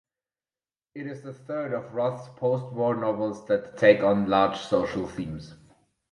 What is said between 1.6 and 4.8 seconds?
of Roth's postwar novels that take on large